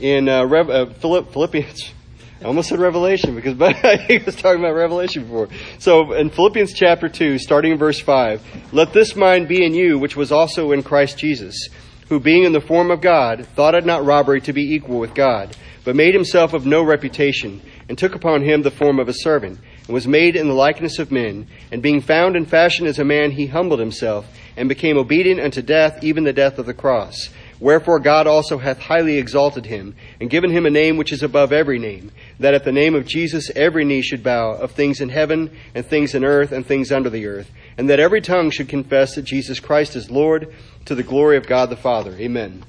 [0.00, 1.92] in uh, Rev, uh, Philipp, Philippians.
[2.40, 5.48] I almost said Revelation because I was talking about Revelation before.
[5.78, 9.98] So in Philippians chapter 2, starting in verse 5, let this mind be in you,
[9.98, 11.68] which was also in Christ Jesus,
[12.08, 15.14] who being in the form of God, thought it not robbery to be equal with
[15.14, 19.14] God, but made himself of no reputation, and took upon him the form of a
[19.14, 22.98] servant, and was made in the likeness of men, and being found in fashion as
[22.98, 24.26] a man, he humbled himself,
[24.56, 27.30] and became obedient unto death, even the death of the cross.
[27.64, 31.50] Wherefore God also hath highly exalted him, and given him a name which is above
[31.50, 35.08] every name, that at the name of Jesus every knee should bow, of things in
[35.08, 38.68] heaven, and things in earth, and things under the earth, and that every tongue should
[38.68, 42.14] confess that Jesus Christ is Lord, to the glory of God the Father.
[42.18, 42.62] Amen.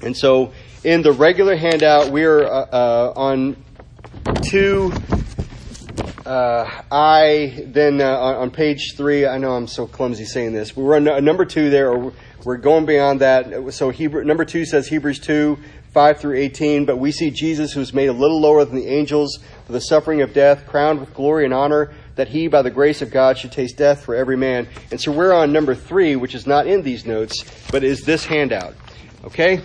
[0.00, 3.62] And so, in the regular handout, we are uh, uh, on
[4.44, 4.94] two.
[6.26, 9.26] Uh, I then uh, on page three.
[9.26, 10.76] I know I'm so clumsy saying this.
[10.76, 12.12] We're on number two there, or
[12.44, 13.72] we're going beyond that.
[13.74, 15.58] So Hebrew, number two says Hebrews 2,
[15.92, 16.86] 5 through 18.
[16.86, 20.22] But we see Jesus, who's made a little lower than the angels for the suffering
[20.22, 23.52] of death, crowned with glory and honor, that he, by the grace of God, should
[23.52, 24.68] taste death for every man.
[24.90, 28.24] And so we're on number three, which is not in these notes, but is this
[28.24, 28.74] handout.
[29.24, 29.60] Okay?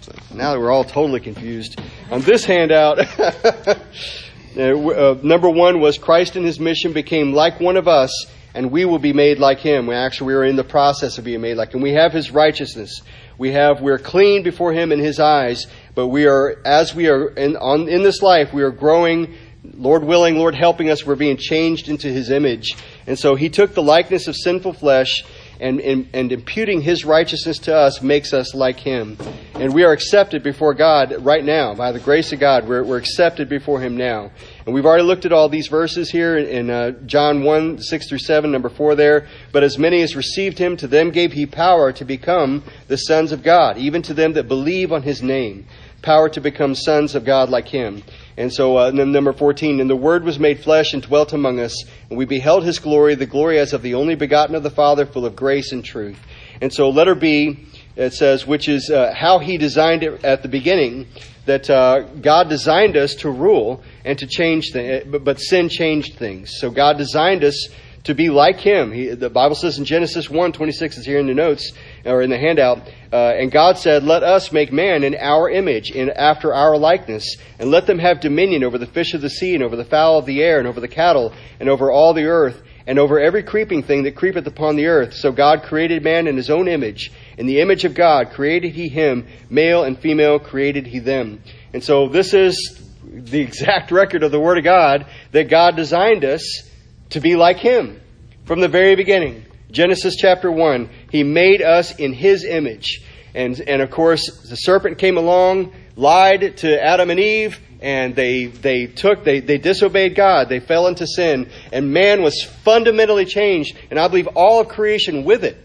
[0.00, 1.80] So now that we're all totally confused.
[2.10, 2.98] On this handout,
[4.56, 8.70] uh, uh, number one was Christ in his mission became like one of us and
[8.70, 9.86] we will be made like him.
[9.86, 11.82] We actually we are in the process of being made like him.
[11.82, 13.02] We have his righteousness.
[13.36, 17.28] We have we're clean before him in his eyes, but we are as we are
[17.28, 19.34] in on in this life, we are growing
[19.74, 22.76] Lord willing, Lord helping us, we're being changed into his image.
[23.06, 25.24] And so he took the likeness of sinful flesh
[25.60, 29.16] and, and, and, imputing his righteousness to us makes us like him.
[29.54, 31.74] And we are accepted before God right now.
[31.74, 34.30] By the grace of God, we're, we're accepted before him now.
[34.66, 38.18] And we've already looked at all these verses here in uh, John 1, 6 through
[38.18, 39.28] 7, number 4 there.
[39.52, 43.32] But as many as received him, to them gave he power to become the sons
[43.32, 45.66] of God, even to them that believe on his name.
[46.02, 48.02] Power to become sons of God like him.
[48.38, 51.74] And so, uh, number 14, and the Word was made flesh and dwelt among us,
[52.10, 55.06] and we beheld his glory, the glory as of the only begotten of the Father,
[55.06, 56.18] full of grace and truth.
[56.60, 57.66] And so, letter B,
[57.96, 61.06] it says, which is uh, how he designed it at the beginning,
[61.46, 66.58] that uh, God designed us to rule and to change things, but sin changed things.
[66.58, 67.68] So God designed us
[68.06, 68.92] to be like Him.
[68.92, 71.72] He, the Bible says in Genesis 1, 26 is here in the notes,
[72.04, 75.90] or in the handout, uh, and God said, Let us make man in our image,
[75.90, 79.54] in after our likeness, and let them have dominion over the fish of the sea,
[79.54, 82.26] and over the fowl of the air, and over the cattle, and over all the
[82.26, 85.14] earth, and over every creeping thing that creepeth upon the earth.
[85.14, 87.10] So God created man in his own image.
[87.36, 91.42] In the image of God created he him, male and female created he them.
[91.72, 96.24] And so this is the exact record of the Word of God that God designed
[96.24, 96.62] us
[97.10, 98.00] to be like him
[98.44, 99.44] from the very beginning.
[99.70, 103.02] Genesis chapter 1, he made us in his image.
[103.34, 108.46] And, and of course, the serpent came along, lied to Adam and Eve, and they,
[108.46, 110.48] they took, they, they disobeyed God.
[110.48, 111.50] They fell into sin.
[111.72, 113.76] And man was fundamentally changed.
[113.90, 115.58] And I believe all of creation with it.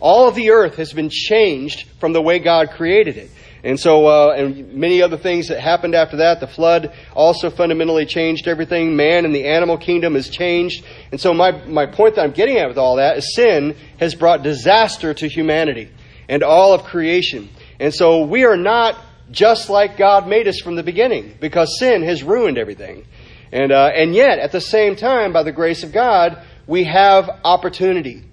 [0.00, 3.30] All of the earth has been changed from the way God created it.
[3.64, 6.38] And so, uh, and many other things that happened after that.
[6.38, 8.94] The flood also fundamentally changed everything.
[8.94, 10.84] Man and the animal kingdom has changed.
[11.10, 14.14] And so my, my point that I'm getting at with all that is sin has
[14.14, 15.90] brought disaster to humanity
[16.28, 17.48] and all of creation.
[17.80, 18.98] And so we are not
[19.30, 23.06] just like God made us from the beginning because sin has ruined everything.
[23.50, 27.30] And, uh, and yet, at the same time, by the grace of God, we have
[27.44, 28.24] opportunity.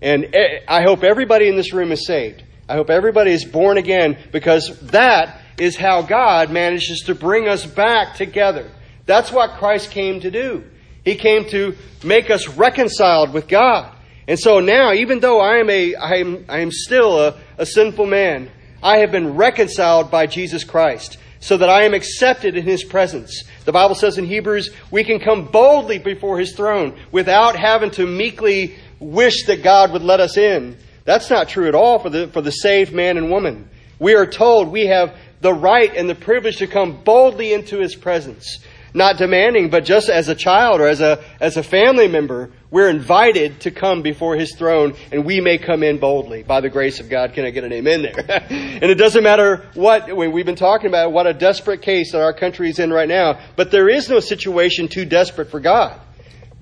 [0.00, 2.42] And eh, I hope everybody in this room is saved.
[2.68, 7.64] I hope everybody is born again because that is how God manages to bring us
[7.64, 8.70] back together.
[9.06, 10.64] That's what Christ came to do.
[11.04, 11.74] He came to
[12.04, 13.94] make us reconciled with God.
[14.26, 17.64] And so now, even though I am a, I am, I am still a, a
[17.64, 18.50] sinful man,
[18.82, 23.44] I have been reconciled by Jesus Christ so that I am accepted in His presence.
[23.64, 28.06] The Bible says in Hebrews, we can come boldly before His throne without having to
[28.06, 30.76] meekly wish that God would let us in.
[31.08, 33.70] That's not true at all for the, for the saved man and woman.
[33.98, 37.96] We are told we have the right and the privilege to come boldly into his
[37.96, 38.58] presence.
[38.92, 42.90] Not demanding, but just as a child or as a, as a family member, we're
[42.90, 47.00] invited to come before his throne and we may come in boldly by the grace
[47.00, 47.32] of God.
[47.32, 48.12] Can I get an amen there?
[48.50, 52.34] and it doesn't matter what, we've been talking about what a desperate case that our
[52.34, 55.98] country is in right now, but there is no situation too desperate for God.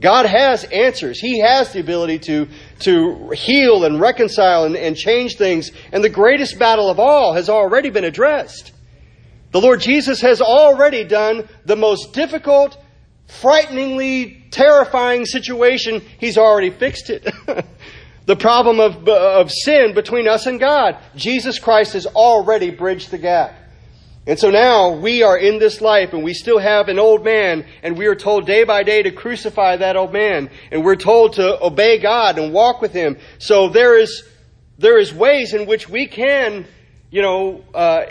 [0.01, 1.19] God has answers.
[1.19, 2.49] He has the ability to,
[2.81, 5.71] to heal and reconcile and, and change things.
[5.91, 8.73] And the greatest battle of all has already been addressed.
[9.53, 12.77] The Lord Jesus has already done the most difficult,
[13.27, 16.03] frighteningly terrifying situation.
[16.19, 17.27] He's already fixed it.
[18.27, 20.99] the problem of, of sin between us and God.
[21.15, 23.55] Jesus Christ has already bridged the gap.
[24.29, 27.65] And so now we are in this life and we still have an old man
[27.85, 31.35] and we are told day by day to crucify that old man and we're told
[31.35, 33.19] to obey God and walk with him.
[33.39, 34.25] So there is,
[34.79, 36.67] there is ways in which we can,
[37.09, 38.07] you know, uh,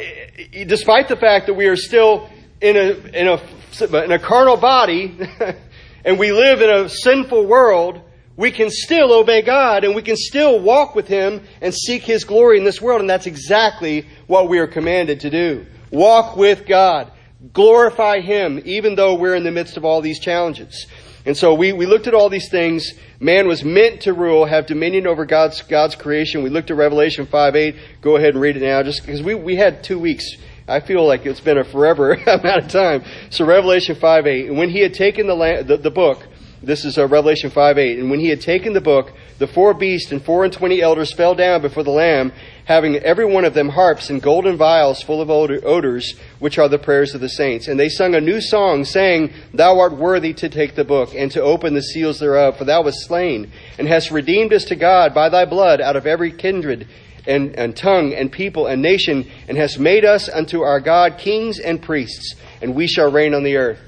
[0.65, 2.29] despite the fact that we are still
[2.61, 5.17] in a, in a, in a carnal body
[6.05, 7.99] and we live in a sinful world,
[8.37, 12.23] we can still obey God and we can still walk with Him and seek His
[12.23, 13.01] glory in this world.
[13.01, 15.65] And that's exactly what we are commanded to do.
[15.95, 17.09] Walk with God.
[17.53, 20.87] Glorify Him, even though we're in the midst of all these challenges.
[21.25, 22.91] And so we, we looked at all these things.
[23.19, 26.43] Man was meant to rule, have dominion over God's, God's creation.
[26.43, 27.75] We looked at Revelation 5 8.
[28.01, 30.35] Go ahead and read it now, just because we, we had two weeks.
[30.67, 33.03] I feel like it's been a forever amount of time.
[33.29, 34.49] So Revelation 5 8.
[34.49, 36.27] And when he had taken the, the, the book,
[36.61, 37.99] this is uh, Revelation 5 8.
[37.99, 41.13] And when he had taken the book, the four beasts and four and twenty elders
[41.13, 42.31] fell down before the Lamb,
[42.65, 46.79] having every one of them harps and golden vials full of odors, which are the
[46.79, 47.67] prayers of the saints.
[47.67, 51.31] And they sung a new song, saying, Thou art worthy to take the book and
[51.31, 55.13] to open the seals thereof, for thou wast slain, and hast redeemed us to God
[55.13, 56.87] by thy blood out of every kindred
[57.27, 61.59] and, and tongue and people and nation, and hast made us unto our God kings
[61.59, 63.79] and priests, and we shall reign on the earth.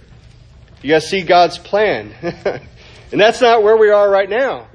[0.84, 2.14] You guys see God's plan.
[2.22, 4.68] and that's not where we are right now,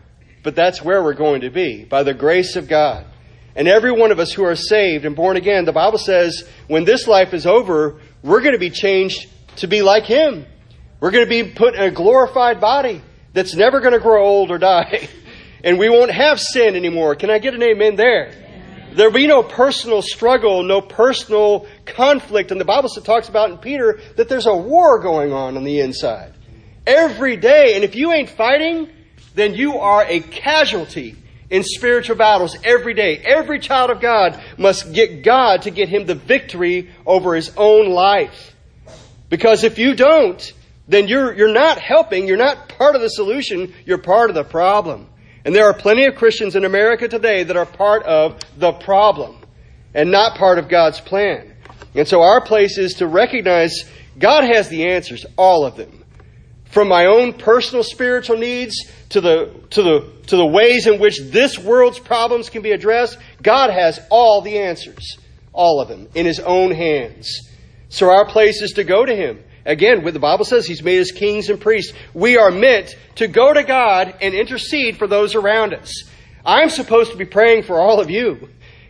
[0.43, 3.07] but that's where we're going to be by the grace of God.
[3.55, 6.85] And every one of us who are saved and born again, the Bible says when
[6.85, 10.47] this life is over, we're going to be changed to be like Him.
[11.01, 13.03] We're going to be put in a glorified body
[13.33, 15.09] that's never going to grow old or die.
[15.65, 17.15] And we won't have sin anymore.
[17.15, 18.33] Can I get an amen there?
[18.95, 22.51] There'll be no personal struggle, no personal conflict.
[22.51, 25.81] And the Bible talks about in Peter that there's a war going on on the
[25.81, 26.35] inside.
[26.87, 27.77] Every day.
[27.77, 28.91] And if you ain't fighting,
[29.35, 31.17] then you are a casualty
[31.53, 33.19] in spiritual battles every day.
[33.19, 37.91] Every child of God must get God to get him the victory over his own
[37.91, 38.57] life.
[39.29, 40.53] Because if you don't,
[40.89, 42.27] then you're, you're not helping.
[42.27, 43.75] You're not part of the solution.
[43.85, 45.09] You're part of the problem.
[45.45, 49.37] And there are plenty of Christians in America today that are part of the problem
[49.93, 51.55] and not part of God's plan.
[51.95, 53.85] And so our place is to recognize
[54.19, 56.02] God has the answers, all of them.
[56.73, 58.75] From my own personal spiritual needs
[59.11, 63.19] to the, to the, to the ways in which this world's problems can be addressed,
[63.41, 65.19] God has all the answers.
[65.53, 67.29] All of them in His own hands.
[67.89, 71.01] So our place is to go to Him Again, what the Bible says, He's made
[71.01, 71.93] us kings and priests.
[72.15, 75.93] We are meant to go to God and intercede for those around us.
[76.45, 78.49] I'm supposed to be praying for all of you.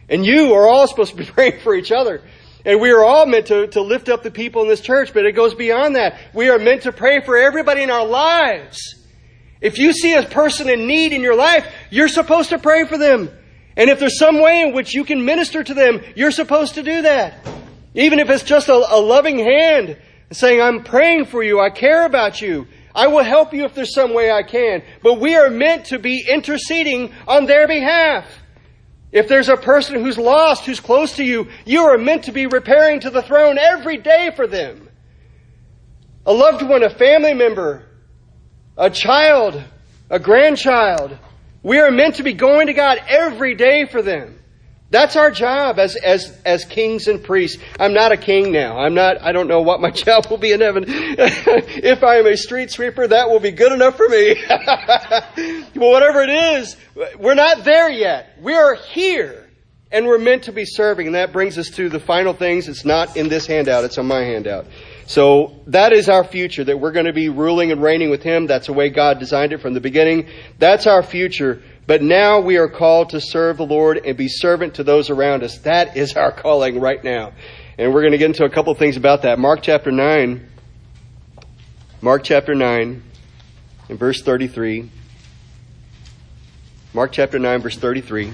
[0.08, 2.22] And you are all supposed to be praying for each other.
[2.64, 5.26] And we are all meant to, to lift up the people in this church, but
[5.26, 6.18] it goes beyond that.
[6.32, 8.78] We are meant to pray for everybody in our lives.
[9.60, 12.98] If you see a person in need in your life, you're supposed to pray for
[12.98, 13.30] them.
[13.76, 16.82] And if there's some way in which you can minister to them, you're supposed to
[16.82, 17.46] do that.
[17.94, 19.96] Even if it's just a, a loving hand
[20.30, 21.60] saying, I'm praying for you.
[21.60, 22.66] I care about you.
[22.94, 24.82] I will help you if there's some way I can.
[25.02, 28.26] But we are meant to be interceding on their behalf.
[29.12, 32.46] If there's a person who's lost, who's close to you, you are meant to be
[32.46, 34.88] repairing to the throne every day for them.
[36.24, 37.84] A loved one, a family member,
[38.76, 39.62] a child,
[40.08, 41.18] a grandchild.
[41.62, 44.41] We are meant to be going to God every day for them.
[44.92, 47.56] That's our job as, as, as kings and priests.
[47.80, 48.78] I'm not a king now.
[48.78, 50.84] I'm not, I don't know what my job will be in heaven.
[50.88, 54.36] if I am a street sweeper, that will be good enough for me.
[54.48, 56.76] but whatever it is,
[57.18, 58.36] we're not there yet.
[58.42, 59.48] We are here
[59.90, 61.06] and we're meant to be serving.
[61.06, 62.68] And that brings us to the final things.
[62.68, 63.84] It's not in this handout.
[63.84, 64.66] It's on my handout.
[65.06, 68.46] So that is our future, that we're going to be ruling and reigning with Him.
[68.46, 70.28] That's the way God designed it from the beginning.
[70.58, 71.62] That's our future.
[71.92, 75.42] But now we are called to serve the Lord and be servant to those around
[75.42, 75.58] us.
[75.58, 77.34] That is our calling right now.
[77.76, 79.38] And we're going to get into a couple things about that.
[79.38, 80.48] Mark chapter 9.
[82.00, 83.02] Mark chapter 9
[83.90, 84.90] and verse 33.
[86.94, 88.32] Mark chapter 9 verse 33.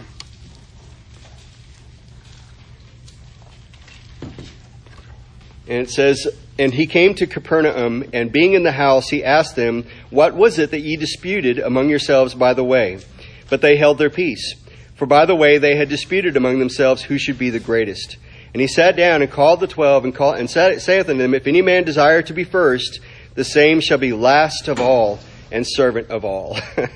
[5.67, 6.29] And it says,
[6.61, 10.61] And he came to Capernaum, and being in the house, he asked them, What was
[10.61, 13.01] it that ye disputed among yourselves by the way?
[13.49, 14.55] But they held their peace.
[14.95, 18.17] For by the way they had disputed among themselves who should be the greatest.
[18.53, 21.47] And he sat down and called the twelve and, call, and saith unto them, If
[21.47, 23.01] any man desire to be first,
[23.35, 25.21] the same shall be last of all
[25.53, 26.59] and servant of all.
[26.77, 26.89] and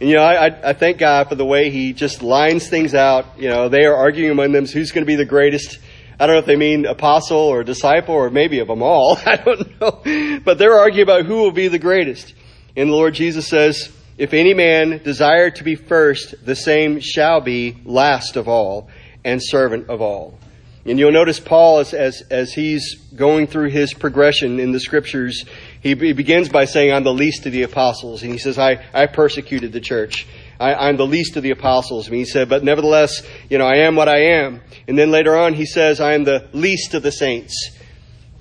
[0.00, 3.38] you know, I, I thank God for the way he just lines things out.
[3.38, 5.78] You know, they are arguing among them who's going to be the greatest.
[6.18, 9.16] I don't know if they mean apostle or disciple or maybe of them all.
[9.26, 10.40] I don't know.
[10.44, 12.34] But they're arguing about who will be the greatest.
[12.76, 17.40] And the Lord Jesus says, if any man desire to be first, the same shall
[17.40, 18.88] be last of all
[19.24, 20.38] and servant of all.
[20.86, 25.44] And you'll notice Paul, as, as, as he's going through his progression in the scriptures,
[25.80, 28.22] he, he begins by saying, I'm the least of the apostles.
[28.22, 30.26] And he says, I, I persecuted the church.
[30.60, 32.06] I, am the least of the apostles.
[32.06, 34.60] And he said, but nevertheless, you know, I am what I am.
[34.86, 37.54] And then later on, he says, I am the least of the saints.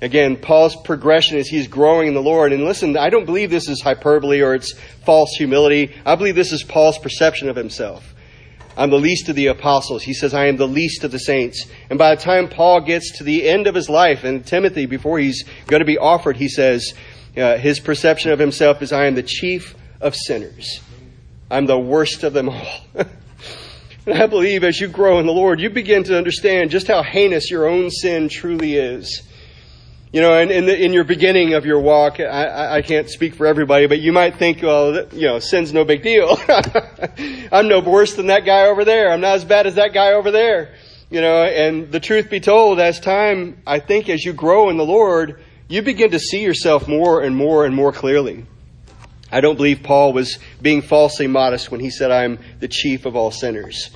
[0.03, 2.51] Again, Paul's progression as he's growing in the Lord.
[2.51, 4.73] And listen, I don't believe this is hyperbole or it's
[5.05, 5.95] false humility.
[6.05, 8.13] I believe this is Paul's perception of himself.
[8.75, 10.03] I'm the least of the apostles.
[10.03, 11.67] He says, I am the least of the saints.
[11.89, 15.19] And by the time Paul gets to the end of his life, and Timothy, before
[15.19, 16.93] he's going to be offered, he says,
[17.37, 20.81] uh, his perception of himself is, I am the chief of sinners.
[21.49, 22.77] I'm the worst of them all.
[24.05, 27.03] and I believe as you grow in the Lord, you begin to understand just how
[27.03, 29.23] heinous your own sin truly is.
[30.13, 33.33] You know, in, in, the, in your beginning of your walk, I, I can't speak
[33.33, 36.37] for everybody, but you might think, well, you know, sin's no big deal.
[37.51, 39.11] I'm no worse than that guy over there.
[39.11, 40.75] I'm not as bad as that guy over there.
[41.09, 44.77] You know, and the truth be told, as time, I think as you grow in
[44.77, 48.45] the Lord, you begin to see yourself more and more and more clearly.
[49.31, 53.15] I don't believe Paul was being falsely modest when he said, I'm the chief of
[53.15, 53.89] all sinners.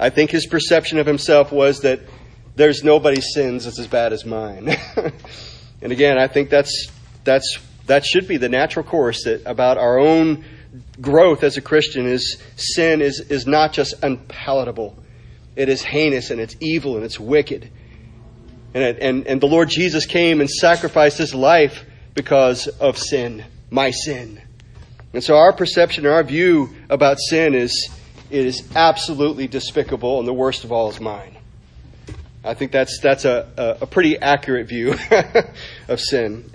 [0.00, 2.00] I think his perception of himself was that
[2.54, 4.68] there's nobody's sins that's as bad as mine.
[5.82, 6.88] and again, I think that's,
[7.24, 10.44] that's, that should be the natural course that about our own
[11.00, 14.98] growth as a Christian is sin is, is not just unpalatable.
[15.56, 17.70] It is heinous and it's evil and it's wicked.
[18.74, 23.44] And, it, and, and the Lord Jesus came and sacrificed his life because of sin,
[23.70, 24.40] my sin.
[25.12, 27.90] And so our perception, our view about sin is,
[28.30, 31.36] it is absolutely despicable and the worst of all is mine.
[32.44, 34.94] I think that's, that's a, a, pretty accurate view
[35.88, 36.50] of sin.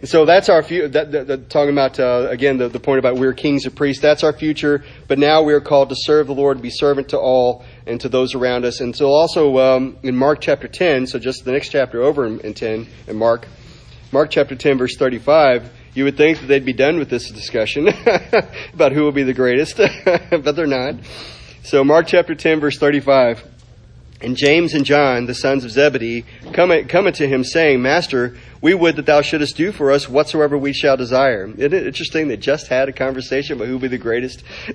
[0.00, 0.88] And so that's our future.
[0.88, 4.00] That, that, that, talking about uh, again the, the point about we're kings and priests.
[4.00, 4.82] That's our future.
[5.06, 8.00] But now we are called to serve the Lord, and be servant to all and
[8.00, 8.80] to those around us.
[8.80, 12.40] And so also um, in Mark chapter ten, so just the next chapter over in,
[12.40, 13.46] in ten in Mark,
[14.10, 15.70] Mark chapter ten verse thirty five.
[15.92, 17.88] You would think that they'd be done with this discussion
[18.72, 20.96] about who will be the greatest, but they're not.
[21.62, 23.53] So Mark chapter ten verse thirty five.
[24.24, 28.72] And James and John, the sons of Zebedee, come, come unto him, saying, Master, we
[28.72, 31.44] would that thou shouldest do for us whatsoever we shall desire.
[31.44, 32.28] Isn't it interesting?
[32.28, 34.42] They just had a conversation about who will be the greatest.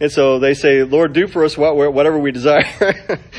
[0.00, 2.64] and so they say, Lord, do for us what, whatever we desire.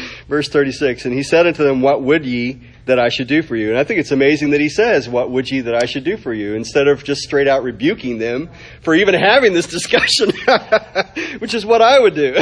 [0.29, 1.03] Verse 36.
[1.03, 3.67] And he said unto them, What would ye that I should do for you?
[3.70, 6.15] And I think it's amazing that he says, What would ye that I should do
[6.15, 6.55] for you?
[6.55, 8.50] Instead of just straight out rebuking them
[8.82, 10.32] for even having this discussion,
[11.39, 12.41] which is what I would do.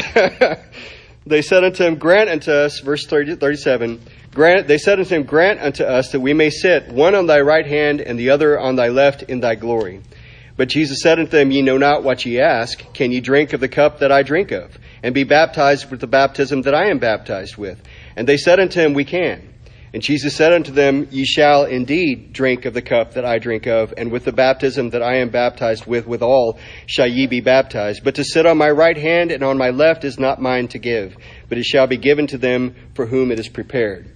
[1.26, 4.02] They said unto him, Grant unto us, verse 30, 37,
[4.34, 7.42] grant, they said unto him, Grant unto us that we may sit, one on thy
[7.42, 10.02] right hand and the other on thy left in thy glory.
[10.58, 12.84] But Jesus said unto them, Ye know not what ye ask.
[12.94, 16.08] Can ye drink of the cup that I drink of, and be baptized with the
[16.08, 17.82] baptism that I am baptized with?
[18.16, 19.51] And they said unto him, We can.
[19.94, 23.68] And Jesus said unto them, Ye shall indeed drink of the cup that I drink
[23.68, 28.04] of, and with the baptism that I am baptized with, withal shall ye be baptized.
[28.04, 30.80] But to sit on my right hand and on my left is not mine to
[30.80, 31.18] give,
[31.50, 34.10] but it shall be given to them for whom it is prepared.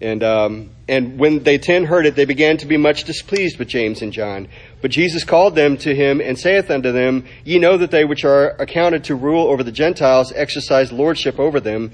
[0.00, 3.66] And, um, and when they ten heard it, they began to be much displeased with
[3.66, 4.46] James and John.
[4.80, 8.24] But Jesus called them to him and saith unto them, Ye know that they which
[8.24, 11.90] are accounted to rule over the Gentiles exercise lordship over them,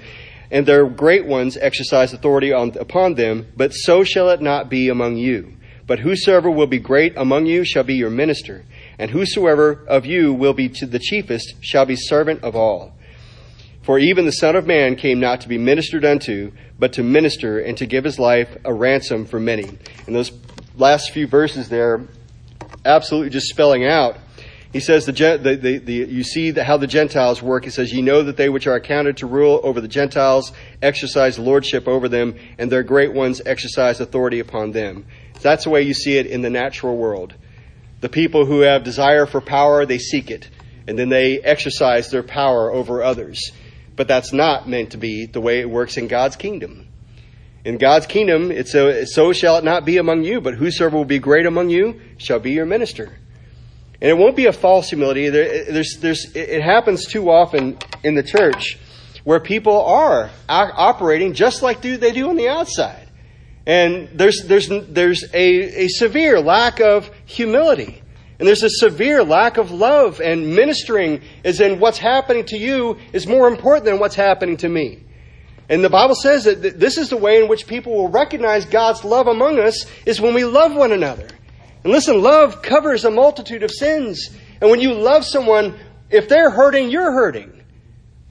[0.51, 4.89] and their great ones exercise authority on, upon them, but so shall it not be
[4.89, 5.53] among you.
[5.87, 8.65] But whosoever will be great among you shall be your minister,
[8.97, 12.93] and whosoever of you will be the chiefest shall be servant of all.
[13.83, 17.59] For even the Son of Man came not to be ministered unto, but to minister
[17.59, 19.77] and to give his life a ransom for many.
[20.07, 20.31] And those
[20.75, 22.01] last few verses there,
[22.83, 24.17] absolutely just spelling out
[24.75, 27.63] he says the, the, the, the, you see the, how the Gentiles work.
[27.63, 30.51] He says, "You know that they which are accounted to rule over the Gentiles
[30.81, 35.05] exercise lordship over them, and their great ones exercise authority upon them."
[35.41, 37.35] That's the way you see it in the natural world.
[38.01, 40.49] The people who have desire for power, they seek it,
[40.89, 43.53] and then they exercise their power over others.
[43.95, 46.85] But that's not meant to be the way it works in God's kingdom.
[47.63, 51.05] In God's kingdom, it's a, so shall it not be among you, but whosoever will
[51.05, 53.19] be great among you shall be your minister.
[54.01, 55.29] And it won't be a false humility.
[55.29, 58.77] There's, there's, it happens too often in the church
[59.23, 63.09] where people are operating just like they do on the outside.
[63.65, 68.01] And there's, there's, there's a, a severe lack of humility.
[68.37, 72.97] And there's a severe lack of love and ministering is in what's happening to you
[73.13, 74.99] is more important than what's happening to me.
[75.69, 79.03] And the Bible says that this is the way in which people will recognize God's
[79.03, 81.27] love among us is when we love one another.
[81.85, 84.31] And listen, love covers a multitude of sins.
[84.59, 85.77] And when you love someone,
[86.09, 87.63] if they're hurting, you're hurting.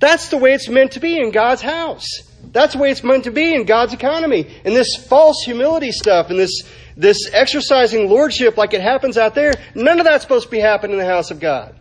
[0.01, 2.05] That's the way it's meant to be in God's house.
[2.43, 4.53] That's the way it's meant to be in God's economy.
[4.65, 6.65] And this false humility stuff and this,
[6.97, 10.99] this exercising lordship like it happens out there, none of that's supposed to be happening
[10.99, 11.77] in the house of God.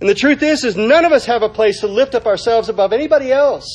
[0.00, 2.70] And the truth is, is none of us have a place to lift up ourselves
[2.70, 3.66] above anybody else.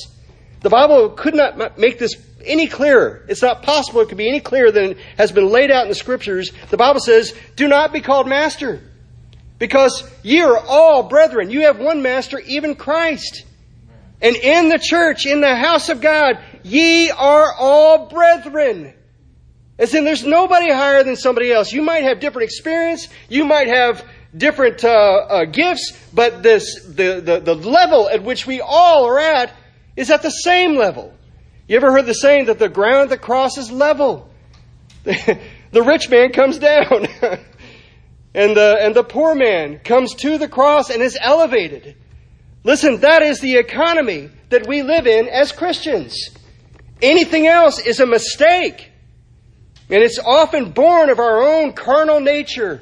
[0.62, 3.25] The Bible could not make this any clearer.
[3.27, 5.96] It's not possible it could be any clearer than has been laid out in the
[5.96, 6.51] scriptures.
[6.69, 8.81] The Bible says, do not be called master.
[9.58, 11.50] Because ye are all brethren.
[11.50, 13.46] You have one master, even Christ.
[14.22, 18.93] And in the church, in the house of God, ye are all brethren.
[19.77, 21.72] As in, there's nobody higher than somebody else.
[21.72, 23.08] You might have different experience.
[23.29, 24.05] You might have
[24.36, 29.19] different uh, uh, gifts, but this the, the the level at which we all are
[29.19, 29.53] at
[29.96, 31.13] is at the same level.
[31.70, 34.28] You ever heard the saying that the ground at the cross is level?
[35.04, 37.06] the rich man comes down,
[38.34, 41.96] and the and the poor man comes to the cross and is elevated.
[42.64, 46.18] Listen, that is the economy that we live in as Christians.
[47.04, 48.90] Anything else is a mistake.
[49.92, 52.82] And it's often born of our own carnal nature.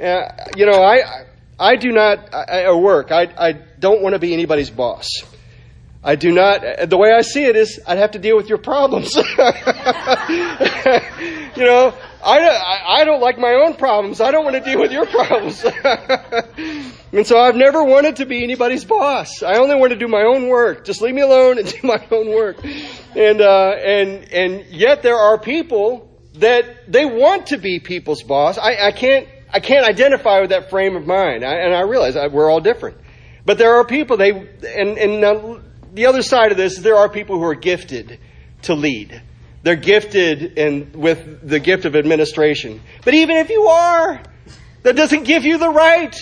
[0.00, 1.26] Uh, you know, I,
[1.58, 5.08] I do not, I, work, I, I don't want to be anybody's boss.
[6.08, 8.56] I do not, the way I see it is, I'd have to deal with your
[8.56, 9.14] problems.
[9.14, 9.52] you know,
[12.24, 14.22] I, I don't like my own problems.
[14.22, 15.62] I don't want to deal with your problems.
[17.12, 19.42] and so I've never wanted to be anybody's boss.
[19.42, 20.86] I only want to do my own work.
[20.86, 22.64] Just leave me alone and do my own work.
[23.14, 28.56] And, uh, and, and yet there are people that they want to be people's boss.
[28.56, 31.44] I, I can't, I can't identify with that frame of mind.
[31.44, 32.96] I, and I realize I, we're all different.
[33.44, 35.20] But there are people, they, and, and
[35.92, 38.18] the other side of this is there are people who are gifted
[38.62, 39.22] to lead.
[39.62, 42.80] They're gifted in, with the gift of administration.
[43.04, 44.22] But even if you are,
[44.82, 46.14] that doesn't give you the right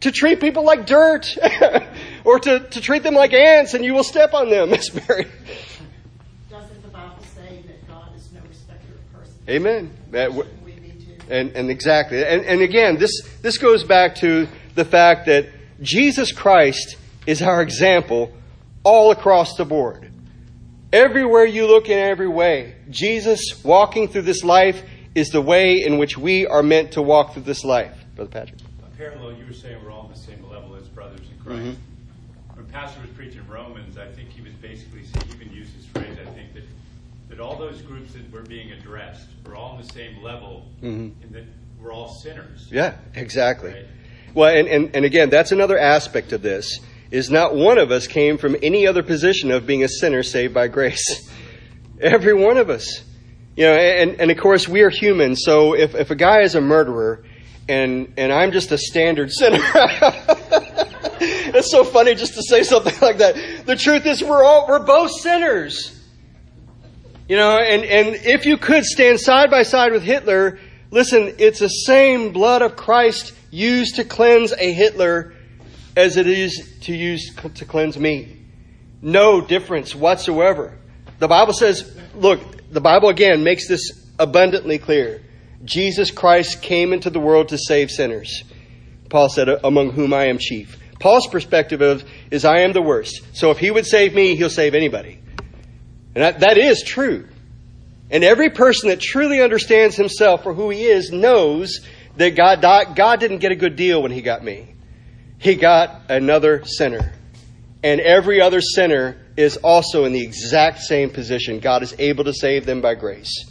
[0.00, 1.36] to treat people like dirt
[2.24, 5.26] or to, to treat them like ants and you will step on them, Miss Mary.
[6.50, 9.38] Doesn't the Bible say that God is no respecter of persons?
[9.48, 9.90] Amen.
[11.30, 12.22] and, and exactly.
[12.22, 15.48] And, and again, this, this goes back to the fact that
[15.80, 18.30] Jesus Christ is our example
[18.84, 20.10] all across the board.
[20.92, 24.82] Everywhere you look in every way, Jesus walking through this life
[25.14, 27.96] is the way in which we are meant to walk through this life.
[28.14, 28.60] Brother Patrick.
[28.86, 31.62] A parallel, you were saying we're all on the same level as brothers in Christ.
[31.62, 32.56] Mm-hmm.
[32.56, 35.86] When Pastor was preaching Romans, I think he was basically saying, he even used this
[35.86, 36.64] phrase, I think, that,
[37.28, 41.22] that all those groups that were being addressed were all on the same level mm-hmm.
[41.22, 41.44] and that
[41.80, 42.68] we're all sinners.
[42.70, 43.72] Yeah, exactly.
[43.72, 43.86] Right?
[44.32, 46.80] Well, and, and, and again, that's another aspect of this
[47.14, 50.52] is not one of us came from any other position of being a sinner saved
[50.52, 51.30] by grace.
[52.00, 53.04] Every one of us.
[53.54, 56.56] You know, and, and of course we are human, so if, if a guy is
[56.56, 57.24] a murderer
[57.68, 59.58] and and I'm just a standard sinner
[61.56, 63.64] It's so funny just to say something like that.
[63.64, 65.92] The truth is we're all we're both sinners.
[67.28, 70.58] You know, and, and if you could stand side by side with Hitler,
[70.90, 75.33] listen, it's the same blood of Christ used to cleanse a Hitler
[75.96, 78.36] as it is to use to cleanse me.
[79.00, 80.78] No difference whatsoever.
[81.18, 83.80] The Bible says, look, the Bible again makes this
[84.18, 85.22] abundantly clear.
[85.64, 88.44] Jesus Christ came into the world to save sinners.
[89.08, 90.78] Paul said, among whom I am chief.
[90.98, 93.22] Paul's perspective of is I am the worst.
[93.32, 95.20] So if he would save me, he'll save anybody.
[96.14, 97.28] And that, that is true.
[98.10, 101.80] And every person that truly understands himself for who he is knows
[102.16, 102.62] that God,
[102.94, 104.73] God didn't get a good deal when he got me
[105.44, 107.12] he got another sinner.
[107.82, 111.60] And every other sinner is also in the exact same position.
[111.60, 113.44] God is able to save them by grace.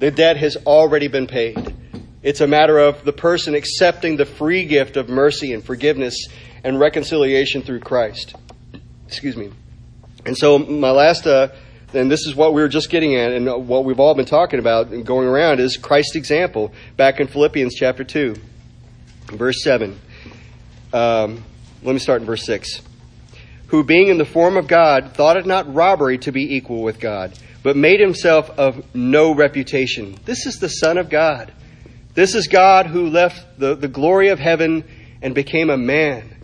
[0.00, 1.76] The debt has already been paid.
[2.24, 6.16] It's a matter of the person accepting the free gift of mercy and forgiveness
[6.64, 8.34] and reconciliation through Christ.
[9.06, 9.52] Excuse me.
[10.26, 11.48] And so, my last, uh,
[11.94, 14.58] and this is what we were just getting at, and what we've all been talking
[14.58, 18.34] about and going around is Christ's example back in Philippians chapter 2,
[19.32, 19.98] verse 7.
[20.92, 21.44] Um,
[21.82, 22.82] let me start in verse 6.
[23.68, 26.98] Who, being in the form of God, thought it not robbery to be equal with
[26.98, 30.18] God, but made himself of no reputation.
[30.24, 31.52] This is the Son of God.
[32.14, 34.84] This is God who left the, the glory of heaven
[35.22, 36.36] and became a man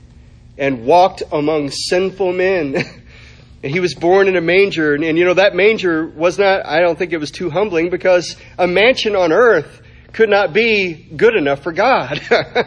[0.56, 2.76] and walked among sinful men.
[3.64, 4.94] and he was born in a manger.
[4.94, 7.90] And, and, you know, that manger was not, I don't think it was too humbling
[7.90, 9.82] because a mansion on earth
[10.12, 12.20] could not be good enough for God.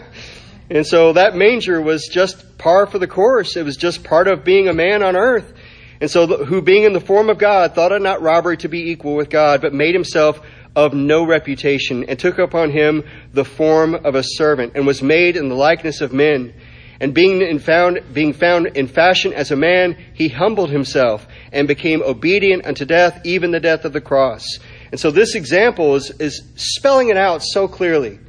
[0.69, 3.57] And so that manger was just par for the course.
[3.57, 5.53] It was just part of being a man on earth.
[6.01, 8.91] And so, who being in the form of God thought it not robbery to be
[8.91, 10.39] equal with God, but made himself
[10.75, 13.03] of no reputation, and took upon him
[13.33, 16.53] the form of a servant, and was made in the likeness of men.
[17.01, 21.67] And being in found, being found in fashion as a man, he humbled himself and
[21.67, 24.45] became obedient unto death, even the death of the cross.
[24.91, 28.19] And so this example is, is spelling it out so clearly.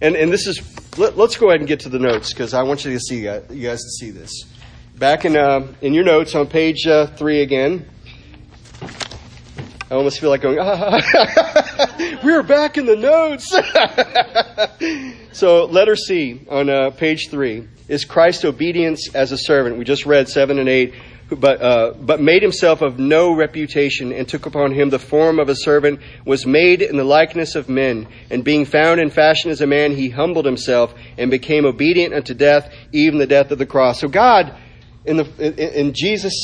[0.00, 0.58] And, and this is,
[0.98, 3.26] let, us go ahead and get to the notes because I want you to see,
[3.26, 4.44] uh, you guys to see this.
[4.98, 7.86] Back in, uh, in your notes on page uh, three again,
[8.82, 11.00] I almost feel like going, ah,
[12.24, 13.54] we're back in the notes.
[15.38, 19.78] so, letter C on uh, page three is Christ's obedience as a servant.
[19.78, 20.94] We just read seven and eight.
[21.36, 25.48] But, uh, but made himself of no reputation and took upon him the form of
[25.48, 29.60] a servant, was made in the likeness of men, and being found in fashion as
[29.60, 33.66] a man, he humbled himself and became obedient unto death, even the death of the
[33.66, 34.00] cross.
[34.00, 34.54] So God,
[35.04, 36.34] in, the, in, Jesus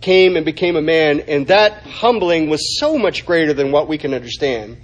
[0.00, 3.96] came and became a man, and that humbling was so much greater than what we
[3.96, 4.76] can understand.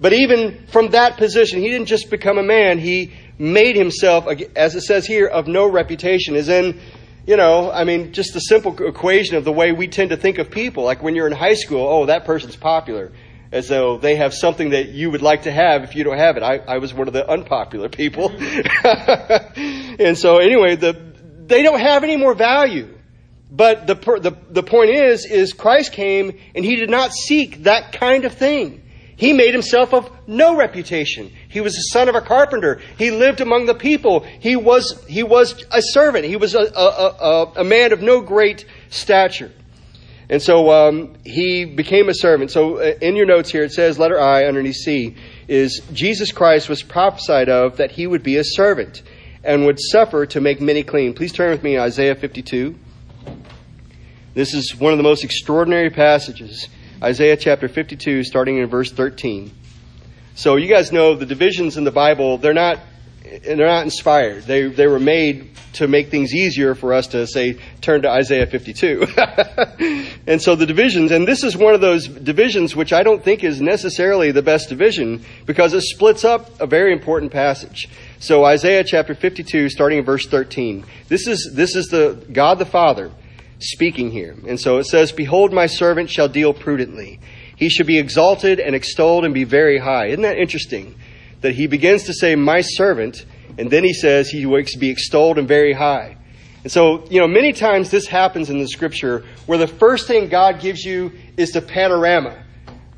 [0.00, 4.74] But even from that position, he didn't just become a man, he made himself, as
[4.74, 6.80] it says here, of no reputation, as in,
[7.26, 10.38] you know, I mean, just the simple equation of the way we tend to think
[10.38, 10.84] of people.
[10.84, 13.12] Like when you're in high school, oh, that person's popular.
[13.52, 16.38] As though they have something that you would like to have if you don't have
[16.38, 16.42] it.
[16.42, 18.30] I, I was one of the unpopular people.
[18.84, 20.98] and so anyway, the,
[21.46, 22.98] they don't have any more value.
[23.50, 27.92] But the, the, the point is, is Christ came and he did not seek that
[27.92, 28.82] kind of thing.
[29.16, 31.32] He made himself of no reputation.
[31.48, 32.80] He was the son of a carpenter.
[32.98, 34.20] He lived among the people.
[34.20, 36.24] He was, he was a servant.
[36.24, 36.86] He was a, a,
[37.20, 39.52] a, a man of no great stature.
[40.28, 42.50] And so um, he became a servant.
[42.50, 45.14] So uh, in your notes here, it says, letter I underneath C,
[45.46, 49.02] is Jesus Christ was prophesied of that he would be a servant
[49.44, 51.12] and would suffer to make many clean.
[51.12, 52.78] Please turn with me Isaiah 52.
[54.34, 56.68] This is one of the most extraordinary passages.
[57.02, 59.50] Isaiah chapter 52, starting in verse 13.
[60.36, 62.78] So you guys know the divisions in the Bible, they're not
[63.44, 64.44] they're not inspired.
[64.44, 68.46] They they were made to make things easier for us to say turn to Isaiah
[68.46, 69.06] 52.
[70.28, 73.42] and so the divisions and this is one of those divisions which I don't think
[73.42, 77.88] is necessarily the best division because it splits up a very important passage.
[78.20, 80.84] So Isaiah chapter 52 starting in verse 13.
[81.08, 83.10] This is this is the God the Father
[83.70, 84.36] speaking here.
[84.46, 87.20] And so it says, Behold, my servant shall deal prudently.
[87.56, 90.06] He should be exalted and extolled and be very high.
[90.06, 90.94] Isn't that interesting?
[91.42, 93.24] That he begins to say, My servant,
[93.58, 96.16] and then he says he to be extolled and very high.
[96.62, 100.28] And so, you know, many times this happens in the scripture where the first thing
[100.28, 102.44] God gives you is the panorama.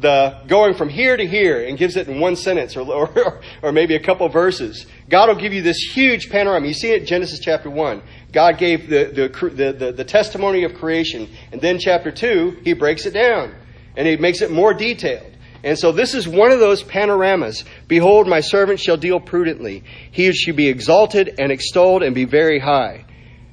[0.05, 3.73] The going from here to here and gives it in one sentence or, or, or
[3.73, 4.85] maybe a couple verses.
[5.09, 6.67] God will give you this huge panorama.
[6.67, 8.03] You see it in Genesis chapter 1.
[8.31, 11.31] God gave the, the, the, the, testimony of creation.
[11.53, 13.55] And then chapter 2, he breaks it down
[13.97, 15.33] and he makes it more detailed.
[15.63, 17.65] And so this is one of those panoramas.
[17.89, 19.85] Behold, my servant shall deal prudently.
[20.11, 23.07] He shall be exalted and extolled and be very high.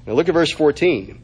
[0.05, 1.17] Now look at verse 14.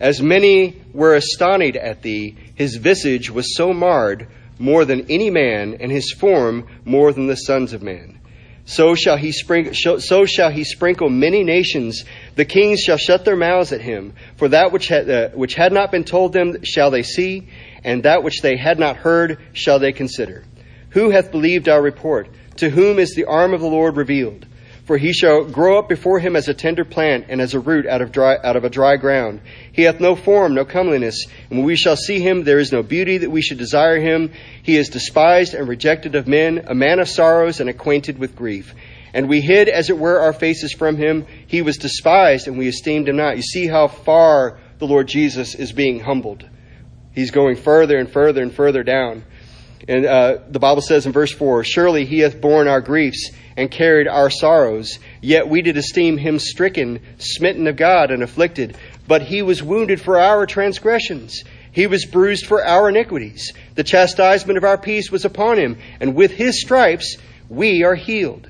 [0.00, 4.28] As many were astonished at thee, his visage was so marred
[4.62, 8.20] more than any man, and his form more than the sons of men.
[8.64, 12.04] So shall he sprinkle, so shall he sprinkle many nations.
[12.36, 14.14] The kings shall shut their mouths at him.
[14.36, 17.48] For that which had, uh, which had not been told them shall they see,
[17.82, 20.44] and that which they had not heard shall they consider.
[20.90, 22.28] Who hath believed our report?
[22.58, 24.46] To whom is the arm of the Lord revealed?
[24.84, 27.86] For he shall grow up before him as a tender plant and as a root
[27.86, 29.40] out of dry, out of a dry ground.
[29.70, 32.82] He hath no form, no comeliness, and when we shall see him, there is no
[32.82, 34.32] beauty that we should desire him.
[34.62, 38.74] He is despised and rejected of men, a man of sorrows and acquainted with grief.
[39.14, 41.26] And we hid, as it were, our faces from him.
[41.46, 43.36] He was despised, and we esteemed him not.
[43.36, 46.48] You see how far the Lord Jesus is being humbled.
[47.14, 49.24] He's going further and further and further down.
[49.88, 53.70] And uh, the Bible says in verse 4 Surely he hath borne our griefs and
[53.70, 54.98] carried our sorrows.
[55.20, 58.76] Yet we did esteem him stricken, smitten of God, and afflicted.
[59.08, 61.42] But he was wounded for our transgressions.
[61.72, 63.52] He was bruised for our iniquities.
[63.74, 67.16] The chastisement of our peace was upon him, and with his stripes
[67.48, 68.48] we are healed.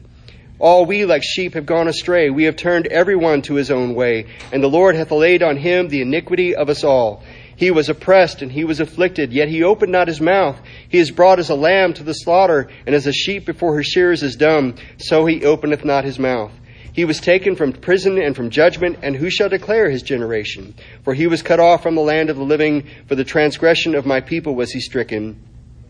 [0.58, 2.30] All we like sheep have gone astray.
[2.30, 5.56] We have turned every one to his own way, and the Lord hath laid on
[5.56, 7.24] him the iniquity of us all.
[7.56, 10.60] He was oppressed and he was afflicted, yet he opened not his mouth.
[10.88, 13.82] He is brought as a lamb to the slaughter, and as a sheep before her
[13.82, 16.52] shearers is dumb, so he openeth not his mouth.
[16.92, 20.74] He was taken from prison and from judgment, and who shall declare his generation?
[21.04, 24.04] For he was cut off from the land of the living, for the transgression of
[24.04, 25.42] my people was he stricken.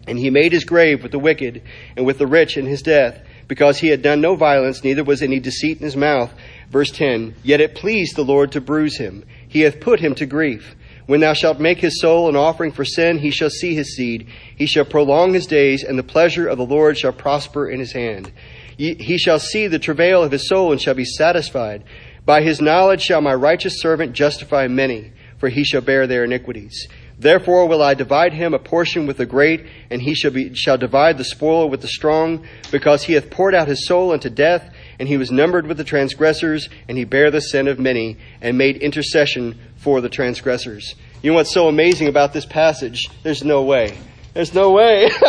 [0.07, 1.63] And he made his grave with the wicked
[1.97, 5.23] and with the rich in his death, because he had done no violence, neither was
[5.23, 6.33] any deceit in his mouth.
[6.71, 10.27] Verse 10 Yet it pleased the Lord to bruise him, he hath put him to
[10.27, 10.77] grief.
[11.13, 14.29] When thou shalt make his soul an offering for sin, he shall see his seed.
[14.57, 17.93] He shall prolong his days, and the pleasure of the Lord shall prosper in his
[17.93, 18.33] hand.
[18.79, 21.85] He shall see the travail of his soul and shall be satisfied.
[22.25, 26.89] By his knowledge shall my righteous servant justify many, for he shall bear their iniquities.
[27.19, 30.79] Therefore will I divide him a portion with the great, and he shall, be, shall
[30.79, 34.71] divide the spoil with the strong, because he hath poured out his soul unto death,
[34.99, 38.57] and he was numbered with the transgressors, and he bare the sin of many, and
[38.57, 40.95] made intercession for the transgressors.
[41.23, 43.09] You know what's so amazing about this passage?
[43.23, 43.99] There's no way.
[44.33, 45.11] There's no way.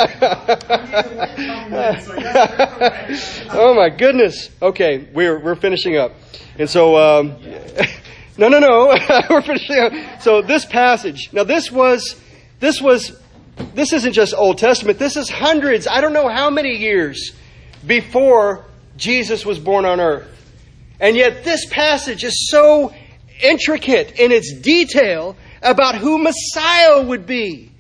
[3.52, 4.50] oh my goodness.
[4.62, 6.14] Okay, we're we're finishing up,
[6.58, 7.36] and so um,
[8.38, 8.96] no, no, no,
[9.30, 10.22] we're finishing up.
[10.22, 11.30] So this passage.
[11.34, 12.16] Now this was
[12.60, 13.20] this was
[13.74, 15.00] this isn't just Old Testament.
[15.00, 15.86] This is hundreds.
[15.88, 17.34] I don't know how many years
[17.86, 20.30] before Jesus was born on earth,
[21.00, 22.94] and yet this passage is so
[23.44, 27.72] intricate in its detail about who Messiah would be.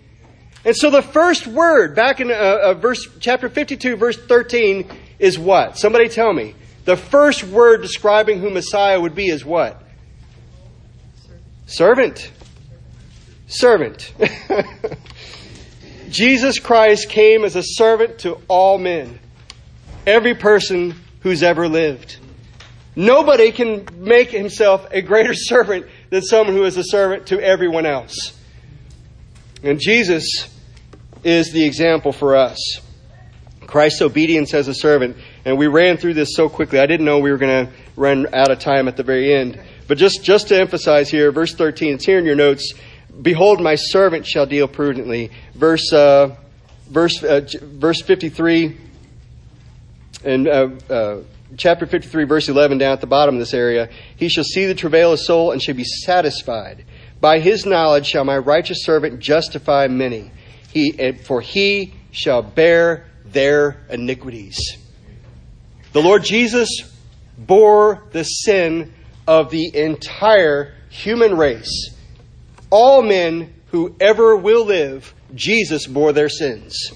[0.65, 5.37] And so the first word back in uh, uh, verse chapter 52 verse 13 is
[5.37, 5.77] what?
[5.77, 6.55] Somebody tell me.
[6.85, 9.81] The first word describing who Messiah would be is what?
[11.65, 12.31] Servant.
[13.47, 14.13] Servant.
[16.09, 19.19] Jesus Christ came as a servant to all men.
[20.05, 22.17] Every person who's ever lived.
[22.95, 27.85] Nobody can make himself a greater servant than someone who is a servant to everyone
[27.85, 28.37] else.
[29.63, 30.49] And Jesus
[31.23, 32.81] is the example for us.
[33.65, 35.17] Christ's obedience as a servant.
[35.45, 36.79] And we ran through this so quickly.
[36.79, 39.59] I didn't know we were going to run out of time at the very end.
[39.87, 42.73] But just, just to emphasize here, verse 13, it's here in your notes.
[43.21, 45.31] Behold, my servant shall deal prudently.
[45.55, 46.35] Verse, uh,
[46.89, 48.77] verse, uh, verse 53
[50.23, 51.17] and uh, uh
[51.57, 53.89] chapter 53, verse 11, down at the bottom of this area.
[54.15, 56.85] He shall see the travail of soul and shall be satisfied.
[57.19, 60.31] By his knowledge shall my righteous servant justify many
[60.73, 64.59] he, for he shall bear their iniquities.
[65.91, 66.69] The Lord Jesus
[67.37, 68.93] bore the sin
[69.27, 71.95] of the entire human race.
[72.69, 76.91] All men who ever will live, Jesus bore their sins.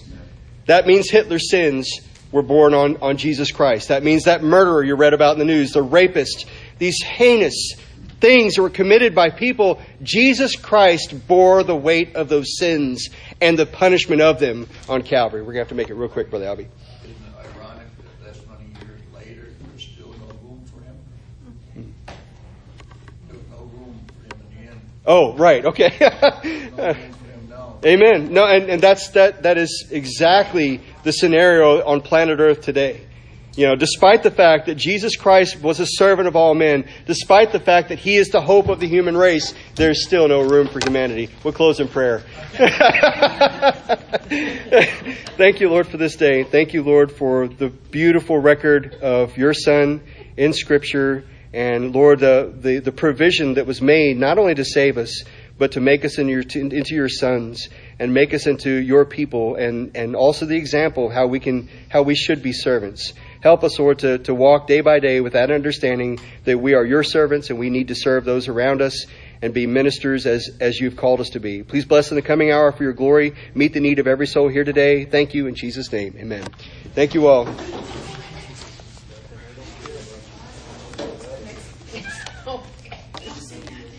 [0.65, 1.87] That means Hitler's sins
[2.31, 3.89] were born on, on Jesus Christ.
[3.89, 6.45] That means that murderer you read about in the news, the rapist,
[6.77, 7.75] these heinous
[8.19, 13.09] things that were committed by people, Jesus Christ bore the weight of those sins
[13.41, 15.41] and the punishment of them on Calvary.
[15.41, 16.67] We're going to have to make it real quick, Brother Albie.
[17.03, 21.93] Isn't it ironic that that's many years later, there's still no room for him?
[23.27, 24.81] There's no room for him in the end.
[25.05, 25.65] Oh, right.
[25.65, 27.07] Okay.
[27.85, 28.33] Amen.
[28.33, 33.07] No, and, and that's that that is exactly the scenario on planet Earth today.
[33.57, 37.51] You know, despite the fact that Jesus Christ was a servant of all men, despite
[37.51, 40.67] the fact that he is the hope of the human race, there's still no room
[40.67, 41.29] for humanity.
[41.43, 42.19] We'll close in prayer.
[45.37, 46.43] Thank you, Lord, for this day.
[46.43, 50.03] Thank you, Lord, for the beautiful record of your Son
[50.37, 51.23] in Scripture.
[51.51, 55.23] And Lord, the, the, the provision that was made not only to save us,
[55.57, 59.55] but to make us into your, into your sons and make us into your people
[59.55, 63.13] and, and also the example of how we can, how we should be servants.
[63.41, 66.85] Help us, Lord, to, to walk day by day with that understanding that we are
[66.85, 69.05] your servants and we need to serve those around us
[69.41, 71.63] and be ministers as, as you've called us to be.
[71.63, 73.33] Please bless in the coming hour for your glory.
[73.53, 75.05] Meet the need of every soul here today.
[75.05, 76.15] Thank you in Jesus' name.
[76.17, 76.43] Amen.
[76.93, 77.47] Thank you all.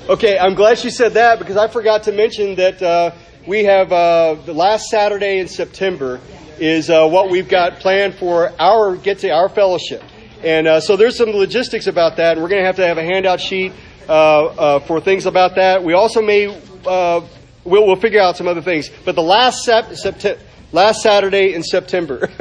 [0.09, 3.11] okay, I'm glad she said that because I forgot to mention that uh,
[3.47, 6.19] we have uh, the last Saturday in September
[6.59, 10.03] is uh, what we've got planned for our get to our fellowship.
[10.43, 12.37] And uh, so there's some logistics about that.
[12.37, 13.71] We're going to have to have a handout sheet
[14.09, 15.81] uh, uh for things about that.
[15.83, 17.29] We also may we'll,
[17.63, 18.89] we'll, figure out some other things.
[19.05, 20.41] But the last sep- September,
[20.73, 22.27] last Saturday in September,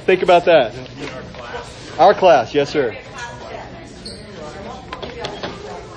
[0.00, 0.74] think about that.
[1.98, 2.96] Our class, yes, sir.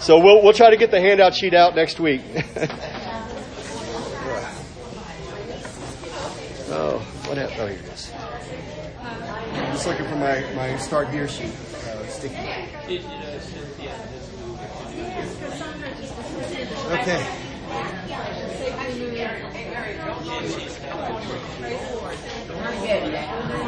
[0.06, 2.22] So we'll we'll try to get the handout sheet out next week.
[6.68, 7.60] Oh, what happened?
[7.62, 8.12] Oh, here it is.
[9.00, 11.46] I'm just looking for my, my start here sheet.
[11.46, 12.36] Uh, sticky.
[16.92, 17.22] Okay.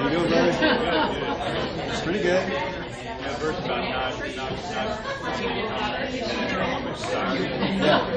[0.04, 0.54] You doing, brother?
[1.88, 2.77] It's pretty good.
[7.80, 8.08] Yeah.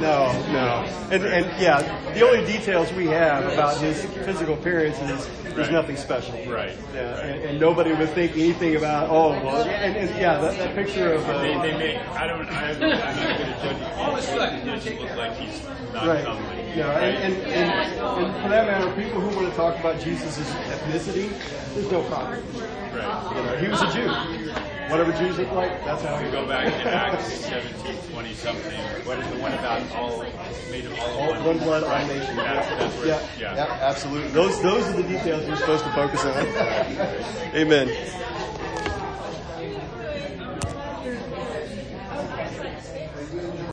[0.00, 0.84] No, no.
[1.10, 5.96] And, and yeah, the only details we have about his physical appearance is there's nothing
[5.96, 6.34] special.
[6.46, 6.76] Right.
[6.92, 7.24] Yeah, right.
[7.24, 11.12] And, and, nobody would think anything about, oh, well, and, and yeah, that, that picture
[11.12, 11.28] of.
[11.28, 13.84] Uh, they, they make, I don't, I, I'm not going to judge
[14.26, 14.60] you.
[14.60, 16.53] It doesn't look like he's not Right.
[16.76, 20.38] No, and, and, and, and for that matter, people who want to talk about Jesus'
[20.38, 21.30] ethnicity,
[21.74, 22.42] there's no problem.
[22.92, 23.36] Right.
[23.36, 24.08] You know, he was a Jew.
[24.90, 28.80] Whatever Jews look like, that's how he We go back to Acts 17, 20 something.
[29.06, 30.24] What is the one about all
[30.70, 32.36] made of all, All one blood, all nations.
[32.36, 33.54] That's, Yeah, yeah.
[33.54, 34.30] yeah, absolutely.
[34.32, 36.36] Those those are the details you're supposed to focus on.
[37.54, 37.88] Amen.